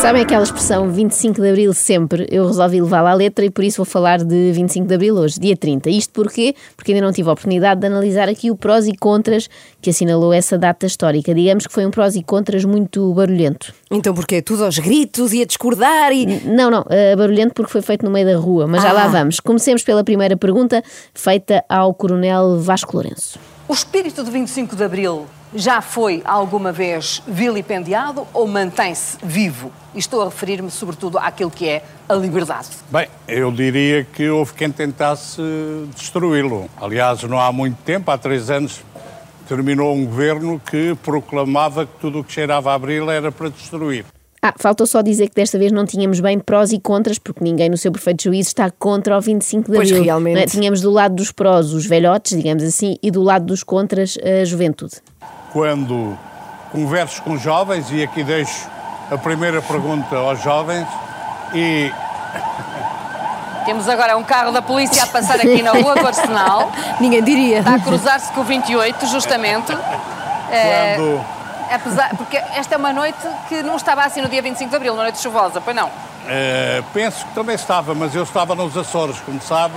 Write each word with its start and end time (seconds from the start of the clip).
Sabem 0.00 0.22
aquela 0.22 0.44
expressão 0.44 0.88
25 0.90 1.40
de 1.42 1.48
Abril 1.48 1.74
sempre? 1.74 2.26
Eu 2.30 2.46
resolvi 2.46 2.80
levá-la 2.80 3.10
à 3.10 3.14
letra 3.14 3.44
e 3.44 3.50
por 3.50 3.64
isso 3.64 3.78
vou 3.78 3.84
falar 3.84 4.18
de 4.24 4.52
25 4.52 4.86
de 4.86 4.94
Abril 4.94 5.16
hoje, 5.16 5.40
dia 5.40 5.56
30. 5.56 5.90
Isto 5.90 6.12
porquê? 6.12 6.54
Porque 6.76 6.92
ainda 6.92 7.04
não 7.04 7.12
tive 7.12 7.28
a 7.28 7.32
oportunidade 7.32 7.80
de 7.80 7.86
analisar 7.88 8.28
aqui 8.28 8.48
o 8.50 8.56
prós 8.56 8.86
e 8.86 8.96
contras 8.96 9.50
que 9.82 9.90
assinalou 9.90 10.32
essa 10.32 10.56
data 10.56 10.86
histórica. 10.86 11.34
Digamos 11.34 11.66
que 11.66 11.72
foi 11.72 11.84
um 11.84 11.90
prós 11.90 12.14
e 12.14 12.22
contras 12.22 12.64
muito 12.64 13.12
barulhento. 13.12 13.74
Então 13.90 14.14
porquê? 14.14 14.40
Tudo 14.40 14.64
aos 14.64 14.78
gritos 14.78 15.32
e 15.34 15.42
a 15.42 15.44
discordar 15.44 16.12
e... 16.12 16.26
Não, 16.44 16.70
não, 16.70 16.82
uh, 16.82 17.16
barulhento 17.16 17.52
porque 17.52 17.70
foi 17.72 17.82
feito 17.82 18.04
no 18.04 18.10
meio 18.10 18.26
da 18.26 18.36
rua, 18.36 18.66
mas 18.68 18.82
já 18.82 18.92
lá 18.92 19.04
Ah. 19.04 19.08
vamos. 19.08 19.40
Comecemos 19.40 19.82
pela 19.82 20.04
primeira 20.04 20.36
pergunta, 20.36 20.82
feita 21.12 21.64
ao 21.68 21.92
Coronel 21.92 22.58
Vasco 22.60 22.94
Lourenço. 22.94 23.38
O 23.68 23.74
espírito 23.74 24.24
de 24.24 24.30
25 24.30 24.74
de 24.74 24.82
Abril 24.82 25.26
já 25.54 25.82
foi 25.82 26.22
alguma 26.24 26.72
vez 26.72 27.22
vilipendiado 27.28 28.26
ou 28.32 28.48
mantém-se 28.48 29.18
vivo? 29.22 29.70
Estou 29.94 30.22
a 30.22 30.24
referir-me 30.24 30.70
sobretudo 30.70 31.18
àquilo 31.18 31.50
que 31.50 31.68
é 31.68 31.84
a 32.08 32.14
liberdade. 32.14 32.68
Bem, 32.90 33.08
eu 33.28 33.52
diria 33.52 34.04
que 34.04 34.26
houve 34.30 34.54
quem 34.54 34.72
tentasse 34.72 35.42
destruí-lo. 35.94 36.70
Aliás, 36.80 37.22
não 37.24 37.38
há 37.38 37.52
muito 37.52 37.76
tempo, 37.82 38.10
há 38.10 38.16
três 38.16 38.48
anos, 38.48 38.80
terminou 39.46 39.94
um 39.94 40.06
governo 40.06 40.58
que 40.58 40.94
proclamava 41.02 41.84
que 41.84 41.92
tudo 42.00 42.20
o 42.20 42.24
que 42.24 42.32
cheirava 42.32 42.70
a 42.72 42.74
abril 42.74 43.10
era 43.10 43.30
para 43.30 43.50
destruir. 43.50 44.06
Ah, 44.40 44.54
faltou 44.56 44.86
só 44.86 45.02
dizer 45.02 45.28
que 45.28 45.34
desta 45.34 45.58
vez 45.58 45.72
não 45.72 45.84
tínhamos 45.84 46.20
bem 46.20 46.38
prós 46.38 46.70
e 46.72 46.78
contras, 46.78 47.18
porque 47.18 47.42
ninguém 47.42 47.68
no 47.68 47.76
seu 47.76 47.90
perfeito 47.90 48.22
juízo 48.22 48.48
está 48.48 48.70
contra 48.70 49.16
o 49.18 49.20
25 49.20 49.70
de 49.70 49.76
Pois, 49.76 49.88
Abril. 49.90 50.04
realmente. 50.04 50.34
não 50.36 50.42
é? 50.42 50.46
Tínhamos 50.46 50.80
do 50.80 50.90
lado 50.90 51.14
dos 51.16 51.32
prós 51.32 51.72
os 51.72 51.84
velhotes, 51.86 52.36
digamos 52.36 52.62
assim, 52.62 52.96
e 53.02 53.10
do 53.10 53.22
lado 53.22 53.46
dos 53.46 53.64
contras 53.64 54.16
a 54.22 54.44
juventude. 54.44 54.96
Quando 55.52 56.16
converso 56.70 57.20
com 57.22 57.36
jovens, 57.36 57.90
e 57.90 58.02
aqui 58.02 58.22
deixo 58.22 58.68
a 59.10 59.18
primeira 59.18 59.60
pergunta 59.60 60.14
aos 60.16 60.40
jovens, 60.42 60.86
e 61.54 61.90
Temos 63.64 63.88
agora 63.88 64.16
um 64.16 64.22
carro 64.24 64.52
da 64.52 64.62
polícia 64.62 65.02
a 65.02 65.06
passar 65.06 65.36
aqui 65.36 65.62
na 65.62 65.72
rua 65.72 65.94
do 65.94 66.06
Arsenal. 66.06 66.70
Ninguém 67.00 67.22
diria. 67.22 67.58
Está 67.58 67.74
a 67.74 67.80
cruzar-se 67.80 68.32
com 68.32 68.40
o 68.40 68.44
28, 68.44 69.06
justamente. 69.08 69.72
É, 70.50 70.94
quando 70.96 71.37
apesar, 71.70 72.16
porque 72.16 72.36
esta 72.36 72.74
é 72.74 72.78
uma 72.78 72.92
noite 72.92 73.18
que 73.48 73.62
não 73.62 73.76
estava 73.76 74.02
assim 74.04 74.20
no 74.20 74.28
dia 74.28 74.42
25 74.42 74.70
de 74.70 74.76
Abril, 74.76 74.94
uma 74.94 75.02
noite 75.02 75.20
chuvosa, 75.20 75.60
pois 75.60 75.76
não? 75.76 75.90
eh, 76.28 76.82
penso 76.92 77.24
que 77.26 77.34
também 77.34 77.54
estava, 77.54 77.94
mas 77.94 78.14
eu 78.14 78.22
estava 78.22 78.54
nos 78.54 78.76
Açores, 78.76 79.18
como 79.20 79.40
sabe, 79.40 79.74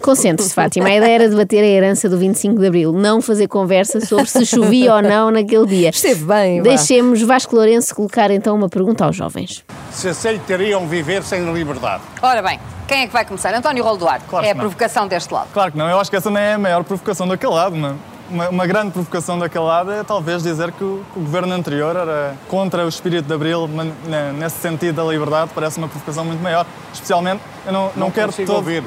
Concentre-se, 0.00 0.54
Fátima. 0.54 0.88
A 0.88 0.96
ideia 0.96 1.14
era 1.14 1.28
debater 1.28 1.62
a 1.62 1.66
herança 1.66 2.08
do 2.08 2.16
25 2.16 2.58
de 2.58 2.66
Abril, 2.66 2.92
não 2.92 3.20
fazer 3.20 3.46
conversa 3.48 4.00
sobre 4.00 4.26
se 4.26 4.46
chovia 4.46 4.94
ou 4.94 5.02
não 5.02 5.30
naquele 5.30 5.66
dia. 5.66 5.90
Esteve 5.90 6.24
bem. 6.24 6.62
Deixemos 6.62 7.20
Vasco 7.22 7.54
Lourenço 7.54 7.94
colocar 7.94 8.30
então 8.30 8.56
uma 8.56 8.68
pergunta 8.68 9.04
aos 9.04 9.14
jovens. 9.14 9.62
se 9.92 10.08
aceitariam 10.08 10.86
viver 10.86 11.22
sem 11.22 11.52
liberdade. 11.52 12.02
Ora 12.22 12.40
bem, 12.40 12.58
quem 12.88 13.02
é 13.02 13.06
que 13.06 13.12
vai 13.12 13.24
começar? 13.26 13.54
António 13.54 13.84
Rolo 13.84 13.98
Duarte. 13.98 14.24
Claro 14.28 14.46
é 14.46 14.50
a 14.50 14.54
não. 14.54 14.60
provocação 14.60 15.06
deste 15.06 15.32
lado. 15.32 15.48
Claro 15.52 15.72
que 15.72 15.78
não, 15.78 15.88
eu 15.88 16.00
acho 16.00 16.10
que 16.10 16.16
essa 16.16 16.30
não 16.30 16.40
é 16.40 16.54
a 16.54 16.58
maior 16.58 16.82
provocação 16.82 17.28
daquele 17.28 17.52
lado. 17.52 17.74
Uma, 17.74 17.96
uma, 18.30 18.48
uma 18.48 18.66
grande 18.66 18.90
provocação 18.92 19.38
daquele 19.38 19.64
lado 19.64 19.90
é 19.92 20.02
talvez 20.04 20.42
dizer 20.42 20.72
que 20.72 20.84
o, 20.84 21.02
que 21.12 21.18
o 21.18 21.22
governo 21.22 21.52
anterior 21.54 21.96
era 21.96 22.34
contra 22.48 22.84
o 22.84 22.88
espírito 22.88 23.26
de 23.26 23.34
Abril, 23.34 23.68
mas 23.72 23.86
ne- 24.06 24.32
nesse 24.32 24.58
sentido 24.58 24.96
da 24.96 25.04
liberdade, 25.10 25.50
parece 25.54 25.78
uma 25.78 25.88
provocação 25.88 26.24
muito 26.24 26.42
maior. 26.42 26.64
Especialmente, 26.92 27.42
eu 27.66 27.72
não, 27.72 27.82
não, 27.86 27.92
Não 27.96 28.10
quero 28.10 28.28
consigo 28.28 28.46
todo- 28.46 28.56
ouvir. 28.56 28.84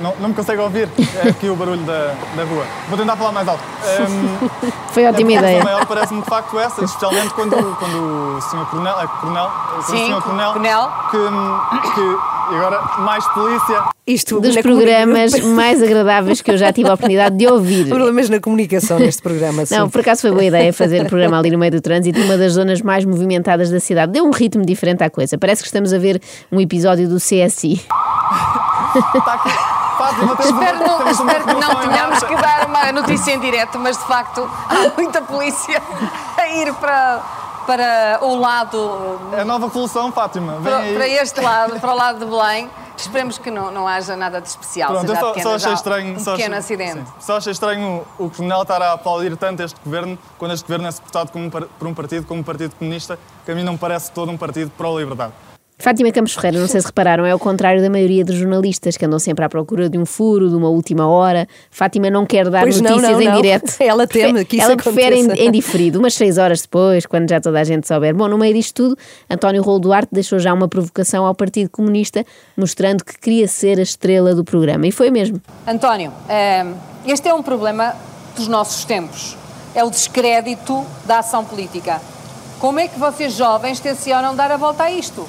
Não, 0.00 0.12
não 0.18 0.28
me 0.30 0.34
consegue 0.34 0.60
ouvir 0.60 0.88
é 1.24 1.28
aqui 1.28 1.48
o 1.48 1.54
barulho 1.54 1.82
da, 1.84 2.14
da 2.34 2.42
rua. 2.44 2.64
Vou 2.88 2.98
tentar 2.98 3.14
falar 3.14 3.30
mais 3.30 3.46
alto. 3.46 3.62
Ehm, 3.84 4.48
Foi 4.90 5.06
a 5.06 5.10
ótima 5.10 5.28
provocação 5.30 5.38
ideia. 5.38 5.62
maior 5.64 5.86
parece-me 5.86 6.20
de 6.20 6.28
facto 6.28 6.58
essa, 6.58 6.84
especialmente 6.84 7.32
quando, 7.32 7.76
quando 7.78 8.36
o 8.36 8.40
Sr. 8.40 8.66
Coronel, 8.72 9.00
é 9.00 9.06
Coronel, 9.06 9.50
Sim, 9.82 10.12
o 10.12 10.16
Sr. 10.16 10.22
Coronel, 10.24 10.52
Coronel. 10.52 10.92
Que, 11.12 11.90
que, 11.94 12.00
e 12.00 12.56
agora 12.56 12.80
mais 12.98 13.24
polícia, 13.28 13.84
Isto 14.06 14.38
Dos 14.38 14.54
programas 14.58 15.30
comunica- 15.32 15.48
mais 15.56 15.82
agradáveis 15.82 16.42
que 16.42 16.50
eu 16.50 16.58
já 16.58 16.70
tive 16.72 16.90
a 16.90 16.92
oportunidade 16.94 17.36
de 17.38 17.46
ouvir. 17.46 17.88
Problemas 17.88 18.28
na 18.28 18.38
comunicação 18.38 18.98
neste 18.98 19.22
programa, 19.22 19.64
sim. 19.64 19.74
Não, 19.74 19.88
por 19.88 20.02
acaso 20.02 20.20
foi 20.20 20.30
boa 20.30 20.44
ideia 20.44 20.72
fazer 20.74 21.02
o 21.02 21.06
programa 21.06 21.38
ali 21.38 21.50
no 21.50 21.56
meio 21.58 21.72
do 21.72 21.80
trânsito, 21.80 22.18
numa 22.18 22.36
das 22.36 22.52
zonas 22.52 22.82
mais 22.82 23.04
movimentadas 23.06 23.70
da 23.70 23.80
cidade. 23.80 24.12
Deu 24.12 24.26
um 24.26 24.30
ritmo 24.30 24.62
diferente 24.64 25.02
à 25.02 25.08
coisa. 25.08 25.38
Parece 25.38 25.62
que 25.62 25.68
estamos 25.68 25.90
a 25.94 25.98
ver 25.98 26.20
um 26.52 26.60
episódio 26.60 27.08
do 27.08 27.16
CSI. 27.16 27.80
está 29.14 29.34
aqui. 29.34 29.50
Fátima, 29.96 30.36
temos 30.36 30.50
uma- 30.50 30.64
Espero, 30.64 30.78
não, 30.86 31.10
espero 31.10 31.44
que 31.46 31.54
não 31.54 31.74
tenhamos 31.76 32.22
que 32.24 32.34
dar 32.36 32.66
uma 32.68 32.92
notícia 32.92 33.32
em 33.32 33.40
direto, 33.40 33.78
mas 33.78 33.96
de 33.96 34.04
facto 34.04 34.42
há 34.68 34.92
muita 35.00 35.22
polícia 35.22 35.80
a 36.36 36.48
ir 36.48 36.74
para, 36.74 37.22
para 37.66 38.18
o 38.22 38.36
lado, 38.36 39.20
É 39.36 39.40
a 39.40 39.44
nova 39.44 39.66
revolução, 39.66 40.10
Fátima. 40.12 40.60
Para, 40.62 40.78
para 40.94 41.08
este 41.08 41.40
lado, 41.40 41.80
para 41.80 41.92
o 41.92 41.96
lado 41.96 42.18
de 42.20 42.26
Belém. 42.26 42.70
Esperemos 42.96 43.38
que 43.38 43.50
não, 43.50 43.72
não 43.72 43.88
haja 43.88 44.14
nada 44.14 44.40
de 44.40 44.46
especial, 44.48 44.92
Pronto, 44.92 45.06
eu 45.10 45.14
seja 45.16 45.20
só, 45.20 45.30
apenas 45.30 45.48
só 45.48 45.54
achei 45.56 45.72
estranho. 45.72 46.14
um 46.14 46.18
só 46.20 46.36
pequeno 46.36 46.54
achei, 46.54 46.76
acidente. 46.76 47.08
sim. 47.08 47.14
Só 47.18 47.36
achei 47.38 47.50
estranho 47.52 48.06
o, 48.18 48.26
o 48.26 48.30
Coronel 48.30 48.62
estar 48.62 48.80
a 48.80 48.92
aplaudir 48.92 49.36
tanto 49.36 49.64
este 49.64 49.80
governo, 49.84 50.16
quando 50.38 50.54
este 50.54 50.64
governo 50.64 50.86
é 50.86 50.92
suportado 50.92 51.32
como 51.32 51.50
por 51.50 51.88
um 51.88 51.92
partido 51.92 52.24
como 52.24 52.42
o 52.42 52.44
Partido 52.44 52.76
Comunista, 52.76 53.18
que 53.44 53.50
a 53.50 53.54
mim 53.56 53.64
não 53.64 53.72
me 53.72 53.78
parece 53.80 54.12
todo 54.12 54.30
um 54.30 54.36
partido 54.36 54.70
pró-liberdade. 54.78 55.32
Fátima 55.76 56.12
Campos 56.12 56.34
Ferreira, 56.34 56.60
não 56.60 56.68
sei 56.68 56.80
se 56.80 56.86
repararam, 56.86 57.26
é 57.26 57.34
o 57.34 57.38
contrário 57.38 57.82
da 57.82 57.90
maioria 57.90 58.24
dos 58.24 58.36
jornalistas 58.36 58.96
que 58.96 59.04
andam 59.04 59.18
sempre 59.18 59.44
à 59.44 59.48
procura 59.48 59.90
de 59.90 59.98
um 59.98 60.06
furo, 60.06 60.48
de 60.48 60.54
uma 60.54 60.68
última 60.68 61.06
hora. 61.08 61.48
Fátima 61.68 62.08
não 62.08 62.24
quer 62.24 62.48
dar 62.48 62.62
Pois 62.62 62.80
não, 62.80 62.90
notícias 62.92 63.12
não, 63.12 63.20
em 63.20 63.24
não. 63.26 63.36
direto. 63.42 63.74
Ela 63.82 64.06
teme 64.06 64.44
que 64.44 64.56
isso 64.56 64.64
Ela 64.64 64.76
prefere 64.76 65.16
em, 65.16 65.24
aconteça. 65.24 65.42
em 65.42 65.50
diferido, 65.50 65.98
umas 65.98 66.14
seis 66.14 66.38
horas 66.38 66.62
depois, 66.62 67.04
quando 67.04 67.28
já 67.28 67.40
toda 67.40 67.60
a 67.60 67.64
gente 67.64 67.88
souber. 67.88 68.14
Bom, 68.14 68.28
no 68.28 68.38
meio 68.38 68.54
disto 68.54 68.74
tudo, 68.74 68.96
António 69.28 69.62
Rolo 69.62 69.80
Duarte 69.80 70.08
deixou 70.12 70.38
já 70.38 70.54
uma 70.54 70.68
provocação 70.68 71.26
ao 71.26 71.34
Partido 71.34 71.68
Comunista, 71.68 72.24
mostrando 72.56 73.04
que 73.04 73.18
queria 73.18 73.48
ser 73.48 73.78
a 73.80 73.82
estrela 73.82 74.32
do 74.34 74.44
programa. 74.44 74.86
E 74.86 74.92
foi 74.92 75.10
mesmo. 75.10 75.42
António, 75.66 76.12
eh, 76.28 76.64
este 77.04 77.28
é 77.28 77.34
um 77.34 77.42
problema 77.42 77.94
dos 78.36 78.46
nossos 78.46 78.84
tempos. 78.84 79.36
É 79.74 79.82
o 79.82 79.90
descrédito 79.90 80.84
da 81.04 81.18
ação 81.18 81.44
política. 81.44 82.00
Como 82.60 82.78
é 82.78 82.86
que 82.86 82.98
vocês 82.98 83.32
jovens 83.34 83.80
tencionam 83.80 84.36
dar 84.36 84.52
a 84.52 84.56
volta 84.56 84.84
a 84.84 84.90
isto? 84.90 85.26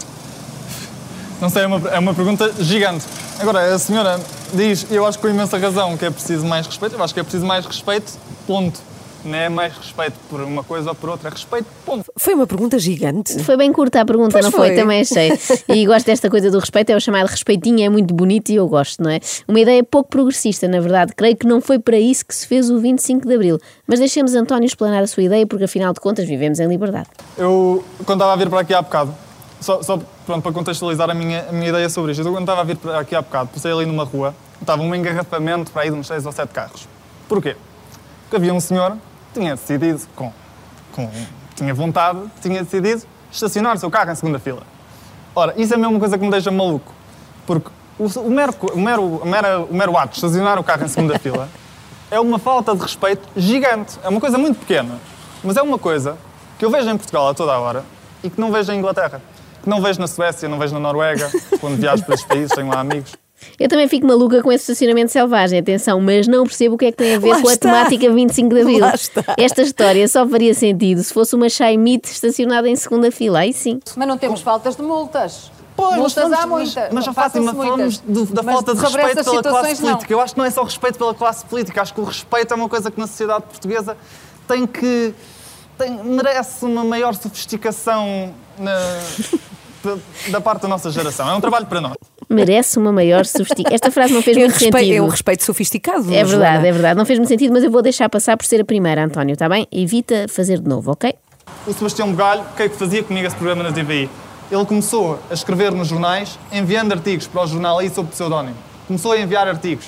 Não 1.41 1.49
sei, 1.49 1.63
é 1.63 1.67
uma, 1.67 1.89
é 1.89 1.99
uma 1.99 2.13
pergunta 2.13 2.51
gigante. 2.59 3.05
Agora, 3.39 3.73
a 3.73 3.77
senhora 3.79 4.19
diz, 4.53 4.87
eu 4.89 5.05
acho 5.05 5.19
com 5.19 5.27
imensa 5.27 5.57
razão, 5.57 5.97
que 5.97 6.05
é 6.05 6.09
preciso 6.09 6.45
mais 6.45 6.65
respeito. 6.65 6.95
Eu 6.95 7.03
acho 7.03 7.13
que 7.13 7.19
é 7.19 7.23
preciso 7.23 7.45
mais 7.45 7.65
respeito, 7.65 8.13
ponto. 8.47 8.79
Não 9.25 9.35
é 9.35 9.49
mais 9.49 9.75
respeito 9.75 10.13
por 10.29 10.39
uma 10.39 10.63
coisa 10.63 10.89
ou 10.89 10.95
por 10.95 11.09
outra, 11.09 11.29
é 11.29 11.31
respeito, 11.31 11.65
ponto. 11.83 12.05
Foi 12.15 12.35
uma 12.35 12.45
pergunta 12.45 12.77
gigante. 12.77 13.41
Foi 13.43 13.57
bem 13.57 13.73
curta 13.73 13.99
a 14.01 14.05
pergunta, 14.05 14.33
Pois 14.33 14.45
não 14.45 14.51
foi? 14.51 14.67
foi. 14.67 14.75
Também 14.75 15.01
achei. 15.01 15.31
E 15.67 15.83
gosto 15.87 16.05
desta 16.05 16.29
coisa 16.29 16.51
do 16.51 16.59
respeito, 16.59 16.91
é 16.91 16.95
o 16.95 17.01
chamado 17.01 17.25
respeitinho, 17.25 17.83
é 17.83 17.89
muito 17.89 18.13
bonito 18.13 18.51
e 18.51 18.55
eu 18.55 18.67
gosto, 18.67 19.01
não 19.01 19.09
é? 19.09 19.19
Uma 19.47 19.59
ideia 19.59 19.83
pouco 19.83 20.11
progressista, 20.11 20.67
na 20.67 20.79
verdade. 20.79 21.13
Creio 21.15 21.35
que 21.35 21.47
não 21.47 21.59
foi 21.59 21.79
para 21.79 21.97
isso 21.97 22.23
que 22.23 22.35
se 22.35 22.45
fez 22.45 22.69
o 22.69 22.77
25 22.79 23.27
de 23.27 23.33
Abril. 23.33 23.59
Mas 23.87 23.97
deixemos 23.99 24.35
António 24.35 24.67
explanar 24.67 25.01
a 25.01 25.07
sua 25.07 25.23
ideia, 25.23 25.45
porque 25.47 25.63
afinal 25.63 25.91
de 25.91 25.99
contas 25.99 26.27
vivemos 26.27 26.59
em 26.59 26.67
liberdade. 26.67 27.07
Eu, 27.35 27.83
quando 28.05 28.19
estava 28.19 28.33
a 28.33 28.35
vir 28.35 28.47
para 28.47 28.59
aqui 28.59 28.75
há 28.75 28.81
bocado, 28.83 29.11
só, 29.65 29.81
só 29.81 29.99
pronto, 30.27 30.43
para 30.43 30.51
contextualizar 30.51 31.09
a 31.09 31.13
minha, 31.15 31.47
a 31.49 31.51
minha 31.51 31.69
ideia 31.69 31.89
sobre 31.89 32.11
isto, 32.11 32.23
eu 32.23 32.31
quando 32.31 32.43
estava 32.43 32.61
a 32.61 32.63
vir 32.63 32.77
aqui 32.99 33.15
há 33.15 33.21
bocado, 33.21 33.49
passei 33.51 33.71
ali 33.71 33.85
numa 33.87 34.03
rua, 34.03 34.35
estava 34.61 34.83
um 34.83 34.93
engarrafamento 34.93 35.71
para 35.71 35.81
aí 35.81 35.89
de 35.89 35.95
uns 35.95 36.05
6 36.05 36.27
ou 36.27 36.31
7 36.31 36.49
carros. 36.53 36.87
Porquê? 37.27 37.57
Porque 38.21 38.35
havia 38.35 38.53
um 38.53 38.59
senhor 38.59 38.91
que 38.91 39.39
tinha 39.39 39.55
decidido, 39.55 40.01
com, 40.15 40.31
com, 40.91 41.09
tinha 41.55 41.73
vontade, 41.73 42.19
tinha 42.43 42.63
decidido 42.63 43.01
estacionar 43.31 43.75
o 43.75 43.79
seu 43.79 43.89
carro 43.89 44.11
em 44.11 44.15
segunda 44.15 44.37
fila. 44.37 44.61
Ora, 45.33 45.55
isso 45.57 45.73
é 45.73 45.77
a 45.77 45.79
mesma 45.79 45.99
coisa 45.99 46.15
que 46.15 46.23
me 46.23 46.29
deixa 46.29 46.51
maluco. 46.51 46.93
Porque 47.47 47.69
o, 47.97 48.05
o 48.19 48.29
mero, 48.29 48.53
o, 48.71 48.79
mero, 48.79 49.03
o, 49.03 49.25
mero, 49.25 49.63
o 49.63 49.73
mero 49.73 49.97
ato 49.97 50.09
de 50.09 50.15
estacionar 50.17 50.59
o 50.59 50.63
carro 50.63 50.85
em 50.85 50.87
segunda 50.87 51.17
fila 51.17 51.49
é 52.11 52.19
uma 52.19 52.37
falta 52.37 52.75
de 52.75 52.83
respeito 52.83 53.27
gigante. 53.35 53.97
É 54.03 54.09
uma 54.09 54.21
coisa 54.21 54.37
muito 54.37 54.59
pequena. 54.59 54.99
Mas 55.43 55.57
é 55.57 55.61
uma 55.63 55.79
coisa 55.79 56.17
que 56.59 56.63
eu 56.63 56.69
vejo 56.69 56.87
em 56.87 56.97
Portugal 56.97 57.29
a 57.29 57.33
toda 57.33 57.51
a 57.51 57.59
hora 57.59 57.83
e 58.23 58.29
que 58.29 58.39
não 58.39 58.51
vejo 58.51 58.71
em 58.71 58.77
Inglaterra. 58.77 59.21
Que 59.65 59.69
não 59.69 59.81
vejo 59.81 59.99
na 59.99 60.07
Suécia, 60.07 60.47
não 60.47 60.57
vejo 60.57 60.73
na 60.75 60.79
Noruega. 60.79 61.29
Quando 61.59 61.75
viajo 61.75 62.03
para 62.05 62.13
esses 62.15 62.25
países, 62.25 62.51
tenho 62.55 62.67
lá 62.69 62.79
amigos. 62.79 63.11
Eu 63.59 63.67
também 63.67 63.87
fico 63.87 64.07
maluca 64.07 64.41
com 64.41 64.51
esse 64.51 64.63
estacionamento 64.71 65.11
selvagem, 65.11 65.59
atenção, 65.59 65.99
mas 65.99 66.25
não 66.27 66.43
percebo 66.45 66.75
o 66.75 66.77
que 66.77 66.85
é 66.85 66.91
que 66.91 66.97
tem 66.97 67.15
a 67.15 67.19
ver 67.19 67.29
Lá 67.31 67.41
com 67.41 67.49
a 67.49 67.53
está. 67.53 67.67
temática 67.69 68.11
25 68.11 68.53
de 68.55 68.61
Abril. 68.61 68.79
Lá 68.79 68.93
está. 68.95 69.23
Esta 69.37 69.61
história 69.61 70.07
só 70.07 70.25
faria 70.27 70.53
sentido 70.53 71.03
se 71.03 71.13
fosse 71.13 71.35
uma 71.35 71.49
Chaimite 71.49 72.09
estacionada 72.09 72.69
em 72.69 72.75
segunda 72.75 73.11
fila, 73.11 73.39
aí 73.39 73.51
sim. 73.53 73.79
Mas 73.97 74.07
não 74.07 74.17
temos 74.17 74.41
faltas 74.41 74.75
de 74.77 74.81
multas. 74.83 75.51
Pois, 75.75 75.89
mas 75.89 75.97
multas 75.99 76.17
há 76.31 76.37
falamos- 76.37 76.73
muitas. 76.75 76.93
Mas, 76.93 77.05
já 77.05 77.13
Fátima, 77.13 77.53
falamos 77.53 77.97
do- 77.99 78.25
da 78.27 78.41
Mas 78.41 78.53
falta 78.55 78.73
de 78.75 78.81
respeito 78.81 79.23
pela 79.25 79.43
classe 79.43 79.81
não. 79.81 79.89
política. 79.89 80.13
Eu 80.13 80.21
acho 80.21 80.33
que 80.33 80.39
não 80.39 80.45
é 80.45 80.51
só 80.51 80.63
respeito 80.63 80.97
pela 80.97 81.13
classe 81.13 81.45
política, 81.45 81.81
acho 81.81 81.93
que 81.93 81.99
o 82.01 82.05
respeito 82.05 82.53
é 82.53 82.55
uma 82.55 82.69
coisa 82.69 82.89
que 82.89 82.99
na 82.99 83.07
sociedade 83.07 83.43
portuguesa 83.43 83.97
tem 84.47 84.65
que. 84.65 85.13
Tem, 85.77 85.91
merece 86.03 86.63
uma 86.63 86.85
maior 86.85 87.13
sofisticação 87.15 88.33
na- 88.57 88.71
da, 90.29 90.41
parte 90.41 90.61
da 90.63 90.67
nossa 90.67 90.89
geração. 90.91 91.29
É 91.29 91.33
um 91.35 91.41
trabalho 91.41 91.65
para 91.65 91.79
nós. 91.81 91.93
Merece 92.29 92.77
uma 92.79 92.91
maior 92.91 93.25
sofisticação. 93.25 93.73
Esta 93.75 93.91
frase 93.91 94.13
não 94.13 94.21
fez 94.21 94.35
muito 94.37 94.51
respeito, 94.51 94.77
sentido. 94.77 94.95
é 94.97 95.01
um 95.01 95.07
respeito 95.07 95.43
sofisticado. 95.43 96.13
É 96.13 96.23
verdade, 96.23 96.29
Joana. 96.55 96.67
é 96.67 96.71
verdade. 96.71 96.97
Não 96.97 97.05
fez 97.05 97.19
muito 97.19 97.29
sentido, 97.29 97.53
mas 97.53 97.63
eu 97.63 97.71
vou 97.71 97.81
deixar 97.81 98.09
passar 98.09 98.35
por 98.37 98.45
ser 98.45 98.61
a 98.61 98.65
primeira, 98.65 99.03
António, 99.03 99.33
está 99.33 99.47
bem? 99.47 99.67
Evita 99.71 100.25
fazer 100.29 100.59
de 100.59 100.67
novo, 100.67 100.91
ok? 100.91 101.13
O 101.67 101.73
Sebastião 101.73 102.09
Bugalho, 102.09 102.41
o 102.41 102.55
que 102.55 102.63
é 102.63 102.69
que 102.69 102.75
fazia 102.75 103.03
comigo 103.03 103.25
esse 103.27 103.35
programa 103.35 103.63
na 103.63 103.71
TVI? 103.71 104.09
ele 104.51 104.63
começou 104.65 105.19
a 105.29 105.33
escrever 105.33 105.71
nos 105.71 105.87
jornais, 105.87 106.37
enviando 106.51 106.91
artigos 106.91 107.25
para 107.25 107.41
o 107.43 107.47
jornal 107.47 107.79
aí 107.79 107.89
sob 107.89 108.09
pseudónimo. 108.11 108.55
Começou 108.87 109.11
a 109.13 109.19
enviar 109.19 109.47
artigos. 109.47 109.85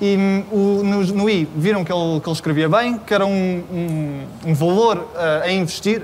E 0.00 0.16
hum, 0.16 0.44
o- 0.50 0.82
no, 0.82 1.04
no 1.06 1.30
I 1.30 1.48
viram 1.54 1.84
que 1.84 1.92
ele, 1.92 2.18
que 2.20 2.28
ele 2.28 2.34
escrevia 2.34 2.68
bem, 2.68 2.98
que 2.98 3.14
era 3.14 3.24
um, 3.24 3.62
um- 3.72 4.50
um 4.50 4.54
valor 4.54 5.08
ah, 5.14 5.42
a 5.44 5.52
investir, 5.52 6.02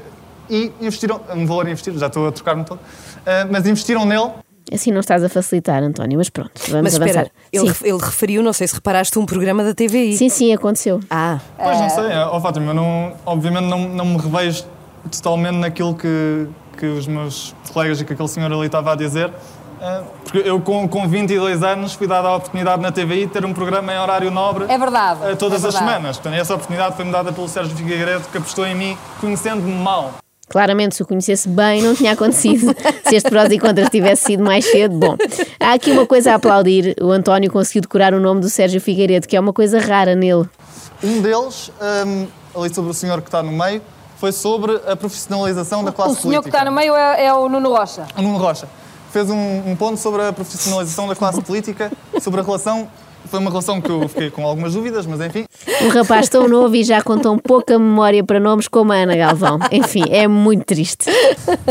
e 0.50 0.72
investiram. 0.80 1.20
Um 1.34 1.46
valor 1.46 1.66
a 1.66 1.70
investir, 1.70 1.96
já 1.96 2.06
estou 2.08 2.26
a 2.28 2.32
trocar-me 2.32 2.64
todo, 2.64 2.80
ah, 3.26 3.46
mas 3.50 3.66
investiram 3.66 4.04
nele 4.04 4.30
Assim 4.72 4.92
não 4.92 5.00
estás 5.00 5.24
a 5.24 5.28
facilitar, 5.28 5.82
António, 5.82 6.16
mas 6.18 6.28
pronto, 6.30 6.52
vamos 6.68 6.82
Mas 6.82 6.94
avançar. 6.94 7.08
espera, 7.22 7.30
ele, 7.52 7.62
sim. 7.62 7.68
ref- 7.68 7.82
ele 7.82 7.98
referiu, 7.98 8.42
não 8.42 8.52
sei 8.52 8.68
se 8.68 8.74
reparaste, 8.74 9.18
um 9.18 9.26
programa 9.26 9.64
da 9.64 9.74
TVI. 9.74 10.16
sim, 10.16 10.28
sim, 10.28 10.52
aconteceu. 10.52 11.00
Ah, 11.10 11.38
Pois 11.56 11.80
não 11.80 11.88
sei, 11.90 12.04
ó 12.16 12.38
Fátima, 12.40 12.66
eu 12.70 12.74
não, 12.74 13.14
obviamente 13.26 13.64
não, 13.64 13.88
não 13.88 14.04
me 14.04 14.16
revejo 14.18 14.64
totalmente 15.10 15.56
naquilo 15.56 15.94
que, 15.96 16.46
que 16.78 16.86
os 16.86 17.06
meus 17.08 17.52
colegas 17.72 18.00
e 18.00 18.04
que 18.04 18.12
aquele 18.12 18.28
senhor 18.28 18.52
ali 18.52 18.66
estava 18.66 18.92
a 18.92 18.94
dizer. 18.94 19.32
eh, 19.80 20.02
Porque 20.22 20.38
eu, 20.48 20.60
com, 20.60 20.86
com 20.88 21.08
22 21.08 21.64
anos, 21.64 21.94
fui 21.94 22.06
dada 22.06 22.28
a 22.28 22.36
oportunidade 22.36 22.80
na 22.80 22.92
TVI 22.92 23.26
de 23.26 23.32
ter 23.32 23.44
um 23.44 23.52
programa 23.52 23.92
em 23.92 23.98
horário 23.98 24.30
nobre 24.30 24.66
É 24.68 24.78
verdade, 24.78 25.20
eh, 25.24 25.34
todas 25.34 25.64
é 25.64 25.68
as 25.68 25.74
verdade. 25.74 25.94
semanas. 25.94 26.16
Portanto, 26.18 26.38
essa 26.40 26.54
oportunidade 26.54 26.94
foi-me 26.94 27.10
dada 27.10 27.32
pelo 27.32 27.48
Sérgio 27.48 27.74
Figueiredo, 27.76 28.22
que 28.30 28.38
apostou 28.38 28.64
em 28.66 28.74
mim, 28.76 28.96
conhecendo-me 29.20 29.72
mal. 29.72 30.12
Claramente, 30.50 30.96
se 30.96 31.02
o 31.02 31.06
conhecesse 31.06 31.48
bem, 31.48 31.80
não 31.80 31.94
tinha 31.94 32.12
acontecido. 32.12 32.74
se 33.08 33.14
este 33.14 33.30
prós 33.30 33.50
e 33.52 33.58
contras 33.58 33.88
tivesse 33.88 34.24
sido 34.24 34.42
mais 34.42 34.64
cedo, 34.64 34.98
bom. 34.98 35.16
Há 35.60 35.74
aqui 35.74 35.92
uma 35.92 36.04
coisa 36.04 36.32
a 36.32 36.34
aplaudir. 36.34 36.96
O 37.00 37.12
António 37.12 37.50
conseguiu 37.52 37.82
decorar 37.82 38.12
o 38.12 38.20
nome 38.20 38.40
do 38.40 38.50
Sérgio 38.50 38.80
Figueiredo, 38.80 39.28
que 39.28 39.36
é 39.36 39.40
uma 39.40 39.52
coisa 39.52 39.78
rara 39.78 40.16
nele. 40.16 40.48
Um 41.04 41.22
deles, 41.22 41.70
ehm, 41.80 42.26
ali 42.54 42.74
sobre 42.74 42.90
o 42.90 42.94
senhor 42.94 43.22
que 43.22 43.28
está 43.28 43.44
no 43.44 43.52
meio, 43.52 43.80
foi 44.16 44.32
sobre 44.32 44.78
a 44.86 44.96
profissionalização 44.96 45.84
da 45.84 45.92
classe 45.92 46.12
O 46.12 46.14
senhor 46.16 46.42
que 46.42 46.50
política. 46.50 46.58
está 46.58 46.70
no 46.70 46.76
meio 46.76 46.94
é, 46.96 47.26
é 47.26 47.32
o 47.32 47.48
Nuno 47.48 47.70
Rocha. 47.70 48.06
O 48.18 48.20
Nuno 48.20 48.36
Rocha 48.36 48.68
fez 49.12 49.30
um, 49.30 49.70
um 49.70 49.76
ponto 49.76 49.98
sobre 49.98 50.26
a 50.26 50.32
profissionalização 50.32 51.06
da 51.06 51.14
classe 51.14 51.40
política, 51.46 51.92
sobre 52.20 52.40
a 52.40 52.42
relação. 52.42 52.88
Foi 53.30 53.38
uma 53.38 53.48
relação 53.48 53.80
que 53.80 53.88
eu 53.88 54.08
fiquei 54.08 54.28
com 54.28 54.44
algumas 54.44 54.74
dúvidas, 54.74 55.06
mas 55.06 55.20
enfim. 55.20 55.46
Um 55.82 55.88
rapaz 55.88 56.28
tão 56.28 56.48
novo 56.48 56.74
e 56.74 56.82
já 56.82 57.00
com 57.00 57.16
tão 57.16 57.38
pouca 57.38 57.78
memória 57.78 58.24
para 58.24 58.40
nomes 58.40 58.66
como 58.66 58.92
a 58.92 58.96
Ana 58.96 59.14
Galvão. 59.14 59.60
Enfim, 59.70 60.02
é 60.10 60.26
muito 60.26 60.64
triste. 60.64 61.08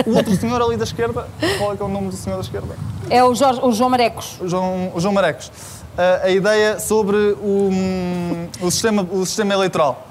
O 0.05 0.15
outro 0.15 0.33
senhor 0.37 0.61
ali 0.61 0.77
da 0.77 0.85
esquerda, 0.85 1.27
qual 1.57 1.73
é 1.73 1.75
que 1.75 1.81
é 1.81 1.85
o 1.85 1.89
nome 1.89 2.07
do 2.07 2.15
senhor 2.15 2.37
da 2.37 2.43
esquerda? 2.43 2.75
É 3.09 3.21
o, 3.23 3.35
Jorge, 3.35 3.59
o 3.61 3.73
João 3.73 3.89
Marecos. 3.89 4.37
O 4.39 4.47
João, 4.47 4.91
o 4.95 5.01
João 5.01 5.13
Marecos. 5.13 5.51
Ah, 5.97 6.21
a 6.23 6.29
ideia 6.29 6.79
sobre 6.79 7.17
o, 7.17 7.69
hum, 7.69 8.47
o, 8.61 8.71
sistema, 8.71 9.05
o 9.11 9.25
sistema 9.25 9.53
eleitoral. 9.53 10.07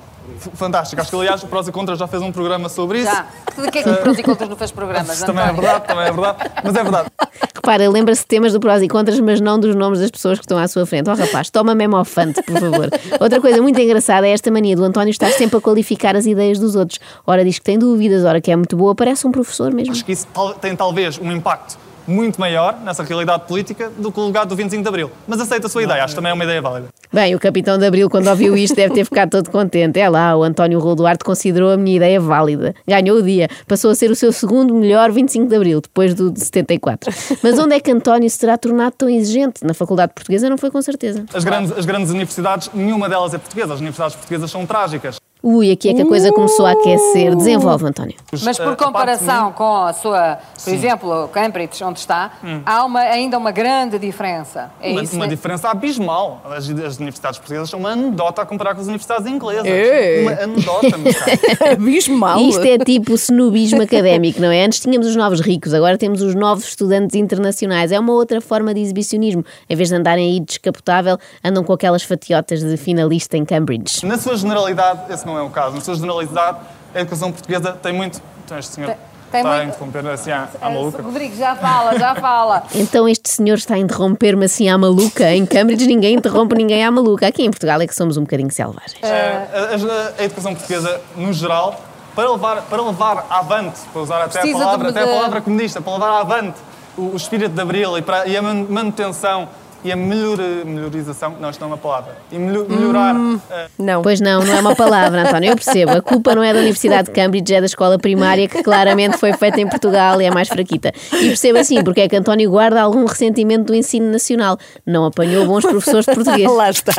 Fantástico. 0.55 1.01
Acho 1.01 1.11
que, 1.11 1.17
aliás, 1.17 1.43
o 1.43 1.47
Prós 1.47 1.69
e 1.69 1.73
Contras 1.73 1.99
já 1.99 2.07
fez 2.07 2.23
um 2.23 2.33
programa 2.33 2.69
sobre 2.69 3.01
isso. 3.01 3.11
Já. 3.11 3.27
De 3.57 3.71
que 3.71 3.79
é 3.79 3.83
que 3.83 3.93
prós 3.95 4.19
e 4.19 4.23
contras 4.23 4.49
não 4.49 4.57
fez 4.57 4.71
programas, 4.71 5.21
Também 5.23 5.45
é 5.45 5.53
verdade, 5.53 5.87
também 5.87 6.05
é 6.05 6.13
verdade. 6.13 6.51
Mas 6.63 6.75
é 6.75 6.83
verdade. 6.83 7.09
Repara, 7.55 7.91
lembra-se 7.91 8.23
de 8.23 8.29
temas 8.29 8.53
do 8.53 8.61
prós 8.61 8.83
e 8.83 8.89
contras, 8.89 9.19
mas 9.21 9.41
não 9.41 9.59
dos 9.59 9.75
nomes 9.75 10.01
das 10.01 10.11
pessoas 10.11 10.39
que 10.39 10.45
estão 10.45 10.57
à 10.57 10.67
sua 10.69 10.87
frente. 10.87 11.11
Oh 11.11 11.15
rapaz, 11.15 11.51
toma 11.51 11.75
mesmo 11.75 11.97
ao 11.97 12.05
fante, 12.05 12.43
por 12.43 12.59
favor. 12.59 12.89
Outra 13.21 13.41
coisa 13.41 13.61
muito 13.61 13.79
engraçada 13.81 14.27
é 14.27 14.31
esta 14.31 14.51
mania 14.51 14.77
do 14.77 14.85
António 14.85 15.11
estar 15.11 15.31
sempre 15.33 15.59
a 15.59 15.61
qualificar 15.61 16.17
as 16.17 16.25
ideias 16.25 16.59
dos 16.59 16.75
outros. 16.75 16.99
Ora 17.27 17.45
diz 17.45 17.59
que 17.59 17.65
tem 17.65 17.79
dúvidas, 17.79 18.25
ora 18.25 18.41
que 18.41 18.51
é 18.51 18.57
muito 18.57 18.77
boa, 18.77 18.95
parece 18.95 19.27
um 19.27 19.33
professor 19.33 19.73
mesmo. 19.73 19.93
Acho 19.93 20.05
que 20.05 20.13
isso 20.13 20.27
tem 20.61 20.75
talvez 20.75 21.19
um 21.19 21.31
impacto 21.33 21.77
muito 22.09 22.41
maior 22.41 22.81
nessa 22.81 23.03
realidade 23.03 23.45
política 23.47 23.91
do 23.97 24.11
que 24.11 24.19
o 24.19 24.27
legado 24.27 24.49
do 24.49 24.57
25 24.57 24.83
de 24.83 24.89
Abril. 24.89 25.11
Mas 25.27 25.41
aceito 25.41 25.67
a 25.67 25.69
sua 25.69 25.83
ideia, 25.83 26.03
acho 26.03 26.15
que 26.15 26.17
também 26.17 26.31
é 26.31 26.35
uma 26.35 26.45
ideia 26.45 26.61
válida. 26.61 26.89
Bem, 27.13 27.35
o 27.35 27.39
capitão 27.39 27.79
de 27.79 27.87
Abril, 27.87 28.09
quando 28.11 28.29
ouviu 28.29 28.57
isto, 28.57 28.75
deve 28.75 28.95
ter 28.95 29.05
ficado 29.05 29.31
todo 29.31 29.51
contente. 29.51 29.99
É 29.99 30.09
lá, 30.09 30.37
o 30.37 30.43
António 30.43 30.79
Rolo 30.79 30.97
Duarte 30.97 31.25
considerou 31.25 31.71
a 31.71 31.77
minha 31.77 31.97
ideia 31.97 32.21
válida. 32.21 32.75
Ganhou 32.87 33.19
o 33.19 33.23
dia. 33.23 33.49
Passou 33.67 33.91
a 33.91 33.95
ser 33.95 34.11
o 34.11 34.17
seu 34.17 34.33
segundo 34.33 34.75
melhor 34.75 35.11
25 35.11 35.49
de 35.49 35.57
Abril, 35.57 35.81
depois 35.81 36.15
do 36.15 36.31
de 36.31 36.41
74. 36.41 37.11
Mas 37.43 37.59
onde 37.59 37.75
é 37.75 37.81
que 37.81 37.91
António 37.91 38.29
se 38.29 38.39
terá 38.39 38.57
tornado 38.59 38.95
tão 38.97 39.09
exigente? 39.09 39.65
Na 39.65 39.75
Faculdade 39.75 40.13
Portuguesa 40.15 40.49
não 40.49 40.59
foi 40.59 40.71
com 40.71 40.81
certeza. 40.83 41.25
As 41.33 41.45
grandes, 41.45 41.73
as 41.73 41.87
grandes 41.87 42.11
universidades, 42.11 42.71
nenhuma 42.73 43.09
delas 43.09 43.35
é 43.35 43.39
portuguesa. 43.39 43.75
As 43.75 43.81
universidades 43.81 44.17
portuguesas 44.17 44.51
são 44.51 44.67
trágicas. 44.67 45.19
Ui, 45.43 45.71
aqui 45.71 45.89
é 45.89 45.95
que 45.95 46.03
a 46.03 46.07
coisa 46.07 46.33
começou 46.33 46.67
a 46.67 46.73
aquecer. 46.73 47.35
Desenvolve, 47.37 47.87
António. 47.87 48.15
Os- 48.33 48.43
Mas 48.43 48.59
a- 48.59 48.65
por 48.65 48.71
parte 48.77 48.85
comparação 48.85 49.53
com 49.53 49.77
a 49.85 49.93
sua, 49.93 50.39
por 50.65 50.73
exemplo, 50.75 51.29
Cambridge, 51.29 51.83
onde 51.85 52.01
está, 52.01 52.33
há 52.67 52.85
uma, 52.85 53.01
ainda 53.01 53.39
uma 53.39 53.51
grande 53.53 53.99
diferença. 53.99 54.71
É 54.81 54.91
Uma, 54.91 55.03
isso, 55.03 55.15
uma 55.15 55.27
né? 55.27 55.31
diferença 55.35 55.69
abismal. 55.71 56.43
As, 56.45 56.69
as 56.69 56.97
universidades 56.97 57.39
portuguesas 57.39 57.71
são 57.71 57.79
uma 57.81 57.91
anedota 57.91 58.43
a 58.43 58.47
comparar 58.47 58.75
com 58.75 58.81
as 58.81 58.87
universidades 58.89 59.27
inglesas. 59.27 59.67
É. 59.67 60.21
Uma 60.23 60.33
anedota, 60.33 60.99
meu 60.99 61.15
caro. 61.15 61.31
abismal. 61.73 62.41
Isto 62.41 62.65
é 62.65 62.79
tipo 62.79 63.13
snobismo 63.15 63.83
académico, 63.83 64.41
não 64.41 64.51
é? 64.51 64.65
Antes 64.65 64.81
tínhamos 64.81 65.07
os 65.07 65.17
novos 65.17 65.41
ricos, 65.41 65.73
agora 65.73 65.97
temos 65.97 66.21
os 66.21 66.35
novos 66.35 66.65
estudantes 66.65 67.15
internacionais. 67.17 67.93
É 67.93 67.99
uma 68.01 68.13
outra 68.13 68.41
forma 68.41 68.75
de 68.75 68.81
exibicionismo. 68.81 69.45
Em 69.71 69.77
vez 69.77 69.89
de 69.89 69.95
andarem 69.95 70.33
aí 70.33 70.41
descapotável, 70.41 71.17
andam 71.45 71.63
com 71.63 71.73
aquelas 71.73 72.03
fatiotas 72.03 72.61
de 72.61 72.77
finalista 72.77 73.37
em 73.37 73.45
Cambridge. 73.45 74.05
Na 74.05 74.19
sua 74.19 74.37
generalidade, 74.37 75.13
esse 75.13 75.28
não 75.29 75.39
é 75.39 75.43
o 75.43 75.51
caso. 75.51 75.75
Na 75.77 75.81
sua 75.81 75.95
generalidade, 75.95 76.59
a 76.95 77.01
educação 77.01 77.31
portuguesa 77.31 77.73
tem 77.73 77.93
muito. 77.93 78.21
Então, 78.45 78.59
este 78.59 78.73
senhor 78.75 78.87
Tem- 78.89 78.97
tem 79.31 79.41
está 79.41 79.53
a 79.53 79.57
muito- 79.59 79.69
interromper 79.75 80.07
assim 80.09 80.31
à, 80.31 80.49
à 80.61 80.71
Eh, 80.71 80.75
maluca. 80.75 81.03
Rodrigo, 81.03 81.37
já 81.37 81.55
fala, 81.55 81.99
já 81.99 82.15
fala. 82.15 82.63
Então 82.75 83.07
este 83.09 83.29
senhor 83.31 83.55
está 83.59 83.75
a 83.75 83.79
interromper-me 83.79 84.45
assim 84.47 84.69
à 84.69 84.79
maluca? 84.79 85.31
Em 85.33 85.45
Cambridge 85.45 85.87
ninguém 85.87 86.15
interrompe 86.17 86.55
ninguém 86.57 86.83
à 86.85 86.91
maluca. 86.91 87.27
Aqui 87.27 87.43
em 87.45 87.51
Portugal 87.51 87.81
é 87.81 87.87
que 87.87 87.95
somos 87.95 88.17
um 88.17 88.23
bocadinho 88.23 88.51
selvagens. 88.51 88.97
A, 89.03 90.17
a- 90.17 90.21
a 90.21 90.25
educação 90.25 90.55
portuguesa, 90.55 91.01
no 91.17 91.33
geral, 91.33 91.79
para 92.15 92.31
levar, 92.33 92.63
para 92.63 92.83
levar 92.83 93.27
avante, 93.31 93.79
para 93.93 94.03
usar 94.03 94.17
até 94.23 94.39
a 94.39 94.43
Precisa 94.43 94.59
de 94.59 94.65
palavra, 94.65 94.89
até 94.89 95.03
a 95.03 95.07
palavra 95.07 95.41
comunista, 95.41 95.81
para 95.81 95.93
levar 95.93 96.21
avante 96.21 96.59
o, 96.97 97.03
o 97.13 97.17
espírito 97.17 97.51
de 97.55 97.61
Abril 97.61 97.97
e, 97.99 98.03
para, 98.03 98.27
e 98.27 98.37
a 98.37 98.43
man- 98.43 98.67
manutenção 98.69 99.49
e 99.85 99.93
a 99.93 99.97
melhor, 99.97 100.39
melhorização, 100.65 101.37
não, 101.41 101.51
isto 101.51 101.61
não 101.61 101.69
é 101.69 101.71
uma 101.71 101.79
palavra, 101.79 102.17
e 102.33 102.39
melho- 102.39 102.67
melhorar 102.69 103.15
eh, 103.51 103.67
Não. 103.79 104.03
Pois 104.03 104.21
não, 104.21 104.43
não 104.45 104.55
é 104.55 104.61
uma 104.61 104.75
palavra, 104.75 105.23
António. 105.23 105.51
Eu 105.51 105.55
percebo. 105.57 105.93
A 105.93 106.03
culpa 106.03 106.35
não 106.35 106.43
é 106.43 106.53
da 106.53 106.59
Universidade 106.59 107.09
de 107.09 107.15
Cambridge, 107.15 107.55
é 107.55 107.61
da 107.61 107.67
escola 107.67 107.99
primária, 107.99 108.49
que 108.49 108.63
claramente 108.63 109.17
foi 109.19 109.33
feita 109.33 109.61
em 109.61 109.69
Portugal 109.69 110.21
e 110.21 110.25
é 110.25 110.31
mais 110.31 110.49
fraquita. 110.49 110.93
E 111.13 111.27
percebo 111.29 111.59
assim, 111.59 111.83
porque 111.85 112.01
é 112.03 112.09
que 112.09 112.17
António 112.17 112.51
guarda 112.51 112.81
algum 112.83 113.05
ressentimento 113.05 113.65
do 113.65 113.75
ensino 113.75 114.11
nacional. 114.11 114.59
Não 114.85 115.05
apanhou 115.05 115.47
bons 115.47 115.65
professores 115.65 116.07
de 116.07 116.15
português. 116.15 116.51
Lá 116.53 116.71
está. 116.71 116.93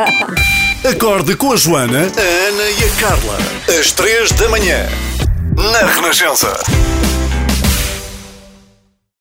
Acorde 0.90 1.36
com 1.36 1.52
a 1.52 1.56
Joana, 1.58 2.00
a 2.00 2.48
Ana 2.48 2.64
e 2.64 2.84
a 2.86 3.02
Carla. 3.02 3.38
Às 3.80 3.92
três 3.92 4.32
da 4.32 4.48
manhã. 4.48 4.86
Na 5.56 5.86
Renascença. 5.86 6.54